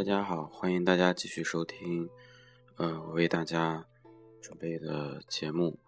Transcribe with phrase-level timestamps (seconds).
[0.00, 2.08] 大家好，欢迎大家继续收听，
[2.76, 3.84] 呃，我为大家
[4.40, 5.78] 准备的节目。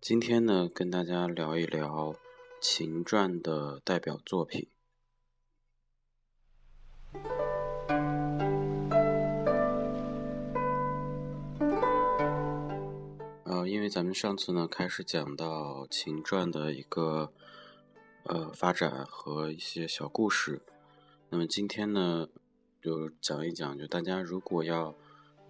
[0.00, 2.14] 今天呢，跟大家聊一聊
[2.60, 4.68] 秦传的代表作品。
[13.42, 17.32] 呃，因为咱们上次呢开始讲到秦传的一个
[18.22, 20.62] 呃发展和一些小故事，
[21.30, 22.28] 那么今天呢。
[22.80, 24.94] 就讲一讲，就大家如果要，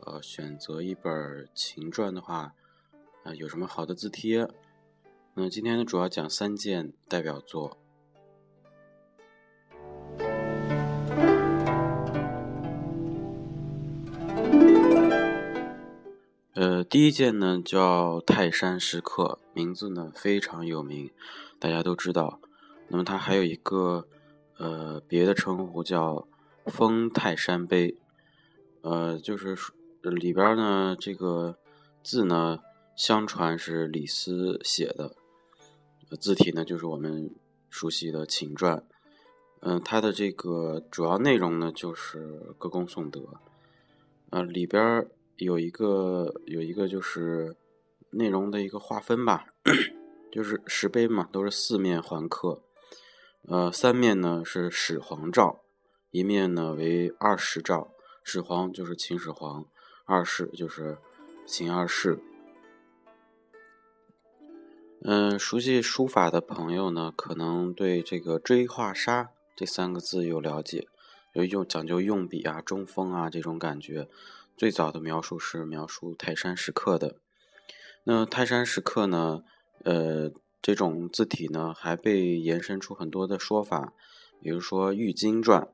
[0.00, 2.54] 呃，选择一本秦传的话，
[3.22, 4.48] 啊，有什么好的字帖？
[5.34, 7.76] 那今天呢，主要讲三件代表作。
[16.54, 21.10] 呃，第一件呢叫《泰山石刻》，名字呢非常有名，
[21.58, 22.40] 大家都知道。
[22.88, 24.08] 那么它还有一个
[24.56, 26.14] 呃别的称呼叫。
[26.68, 27.92] 《封泰山碑》，
[28.82, 29.56] 呃，就是
[30.02, 31.58] 里边呢，这个
[32.02, 32.60] 字呢，
[32.96, 35.16] 相传是李斯写的，
[36.20, 37.34] 字体呢就是我们
[37.68, 38.84] 熟悉的秦传。
[39.60, 43.40] 嗯，它的这个主要内容呢就是歌功颂德。
[44.30, 47.56] 呃，里边有一个有一个就是
[48.10, 49.46] 内容的一个划分吧，
[50.30, 52.62] 就是石碑嘛，都是四面环刻，
[53.48, 55.64] 呃，三面呢是始皇诏。
[56.10, 57.92] 一面呢为二十兆，
[58.24, 59.66] 始皇就是秦始皇，
[60.06, 60.96] 二世就是
[61.46, 62.18] 秦二世。
[65.02, 70.88] 嗯，熟悉书法的朋友呢，可能对这个追画沙这三个字有了解，
[71.34, 74.08] 有一种讲究用笔啊、中锋啊这种感觉。
[74.56, 77.16] 最早的描述是描述泰山石刻的。
[78.04, 79.44] 那泰山石刻呢，
[79.84, 83.92] 呃，这种字体呢，还被延伸出很多的说法，
[84.40, 85.68] 比如说玉京篆。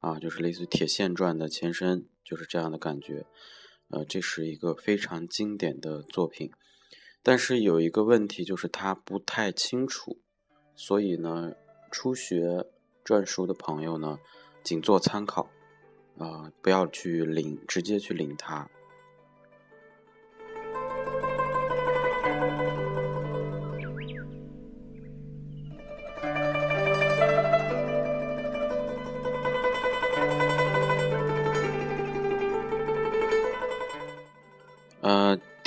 [0.00, 3.26] 啊，就是类似于铁线篆的前身，就是这样的感觉。
[3.88, 6.50] 呃，这是一个非常经典的作品，
[7.22, 10.20] 但是有一个问题，就是它不太清楚，
[10.76, 11.54] 所以呢，
[11.90, 12.66] 初学
[13.04, 14.18] 篆书的朋友呢，
[14.62, 15.50] 仅做参考，
[16.18, 18.68] 啊，不要去领，直接去领它。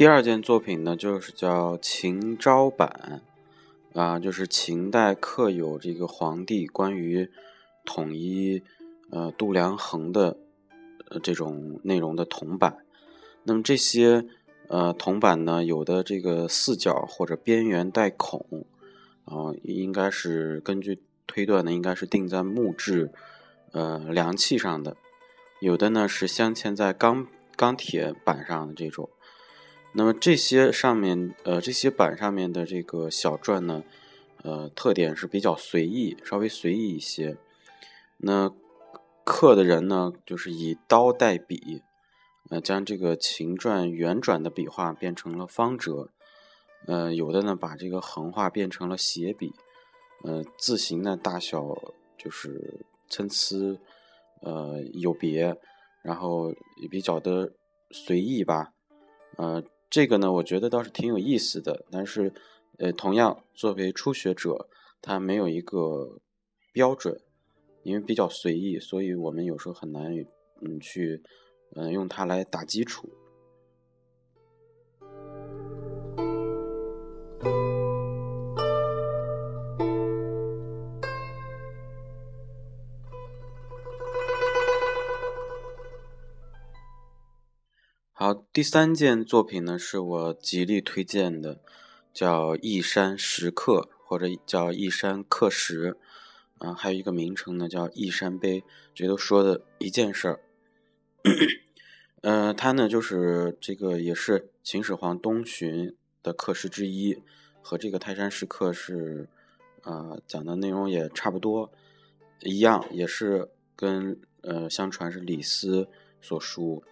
[0.01, 3.22] 第二件作品呢，就是叫《秦昭版》，
[4.01, 7.29] 啊，就是秦代刻有这个皇帝关于
[7.85, 8.63] 统一
[9.12, 10.38] 呃度量衡的
[11.07, 12.78] 呃这种内容的铜版。
[13.44, 14.25] 那么这些
[14.69, 18.66] 呃铜版呢，有的这个四角或者边缘带孔，
[19.25, 23.12] 啊，应该是根据推断呢，应该是钉在木质
[23.72, 24.95] 呃梁器上的；
[25.59, 29.07] 有的呢是镶嵌在钢钢铁板上的这种。
[29.94, 33.84] 那么这些上面，呃，这些板上面的这个小篆呢，
[34.41, 37.38] 呃，特点是比较随意，稍微随意一些。
[38.16, 38.50] 那
[39.25, 41.81] 刻的人呢，就是以刀代笔，
[42.50, 46.07] 呃，将这个秦篆圆转的笔画变成了方折，
[46.88, 49.53] 呃，有的呢把这个横画变成了斜笔，
[50.24, 51.78] 呃，字形呢大小
[52.18, 53.78] 就是参差，
[54.41, 55.57] 呃，有别，
[56.01, 57.51] 然后也比较的
[57.91, 58.72] 随意吧，
[59.35, 59.62] 呃。
[59.91, 62.34] 这个呢，我觉得倒是挺有意思的，但是，
[62.78, 64.69] 呃，同样作为初学者，
[65.02, 66.22] 他没有一个
[66.72, 67.19] 标准，
[67.84, 70.16] 因为比较随意，所以我们有时候很难，
[70.62, 71.22] 嗯，去，
[71.75, 73.09] 嗯，用它来打基础。
[88.53, 91.62] 第三件作品呢，是我极力推荐的，
[92.13, 95.92] 叫《义山石刻》或者叫《义山刻石》，
[96.57, 98.59] 啊，还有一个名称呢，叫《义山碑》，
[98.94, 100.42] 这都说的一件事儿。
[102.24, 107.24] 呃，它呢就是这个也是秦始皇东巡的刻石之一，
[107.62, 109.30] 和这个泰山石刻是，
[109.83, 111.71] 呃，讲的内容也差不多，
[112.42, 115.88] 一样，也是跟呃相传是李斯
[116.19, 116.83] 所书。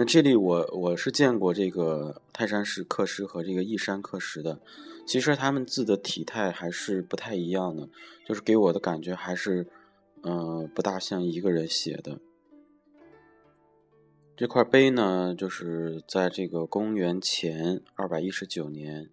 [0.00, 4.60] 那这里我我是见过这个泰山石刻石和这个义山刻石的，
[5.04, 7.88] 其实他们字的体态还是不太一样的，
[8.24, 9.66] 就是给我的感觉还是，
[10.22, 12.20] 嗯，不大像一个人写的。
[14.36, 19.10] 这块碑呢，就是在这个公元前二百一十九年，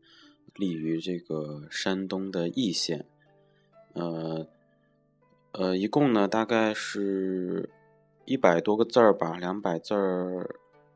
[0.53, 3.07] 立于这个山东的易县，
[3.93, 4.45] 呃，
[5.53, 7.71] 呃，一共呢大概是。
[8.27, 10.55] 一百多个字儿吧，两百字儿，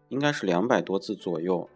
[0.10, 1.70] 应该是两百多字左右。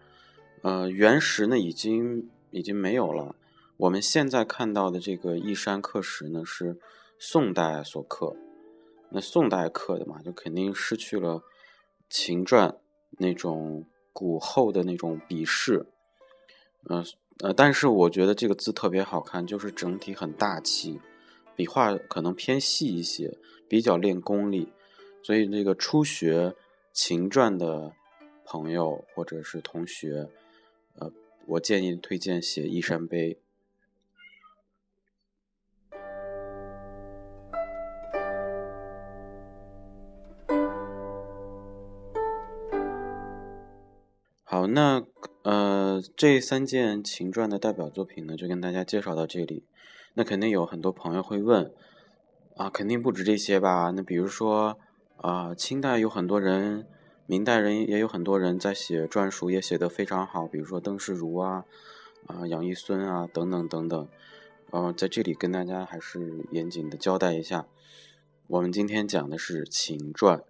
[0.61, 3.35] 呃，原石呢已经已经没有了。
[3.77, 6.77] 我们现在看到的这个一山刻石呢，是
[7.17, 8.35] 宋代所刻。
[9.09, 11.43] 那宋代刻的嘛，就肯定失去了
[12.09, 12.77] 秦篆
[13.17, 15.85] 那种古厚的那种笔势。
[16.89, 17.03] 呃
[17.39, 20.99] 呃，但是我觉得这个字特别好看，就是整体很大气。
[21.55, 23.37] 笔画可能偏细一些，
[23.67, 24.71] 比较练功力，
[25.21, 26.55] 所以这个初学
[26.91, 27.91] 秦篆的
[28.45, 30.29] 朋友或者是同学，
[30.95, 31.11] 呃，
[31.47, 33.33] 我建议推荐写《一山碑》。
[44.43, 45.03] 好，那
[45.41, 49.65] 呃，这三件秦传的代表作品呢，就跟大家介绍到这里。
[50.13, 51.73] 那肯定有很多朋友会问，
[52.55, 53.89] 啊，肯定不止这些吧？
[53.95, 54.77] 那比如说，
[55.17, 56.85] 啊，清代有很多人，
[57.25, 61.65] 明代人也有很多人在写篆书，也写得非常好，比如说邓世如啊，
[62.27, 64.07] 啊，杨一孙啊，等等等等。
[64.71, 67.67] 呃，在这里跟大家还是严谨的交代一下，
[68.47, 70.41] 我们今天讲的是秦篆，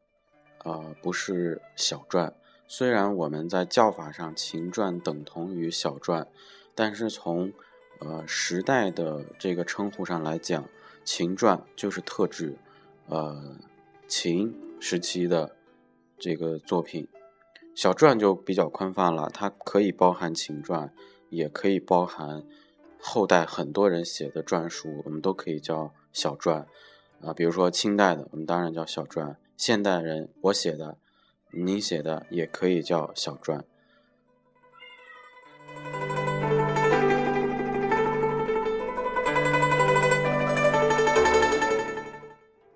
[0.59, 2.33] 啊，不是小篆。
[2.67, 6.25] 虽然我们在叫法上秦篆等同于小篆，
[6.73, 7.53] 但是从
[7.99, 10.67] 呃，时代的这个称呼上来讲，
[11.03, 12.57] 秦篆就是特指，
[13.07, 13.57] 呃，
[14.07, 15.55] 秦时期的
[16.17, 17.07] 这个作品。
[17.75, 20.89] 小篆就比较宽泛了，它可以包含秦篆，
[21.29, 22.43] 也可以包含
[22.99, 26.65] 后代很多人写的篆书，我们都可以叫小篆。
[27.21, 30.97] 啊，比如说清代的，我们当然叫小篆；现代人我写的，
[31.51, 33.61] 你写的也可以叫小篆。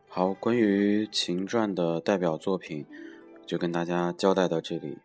[0.08, 2.88] 好关于秦篆的代表作品，
[3.48, 5.00] 就跟大家交代到这里。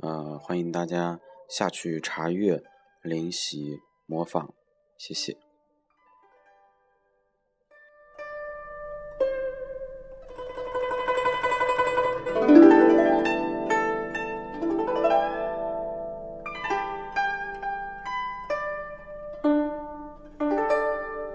[0.00, 2.62] 呃，欢迎大家下去查阅、
[3.00, 4.50] 临习、模仿，
[4.98, 5.45] 谢谢。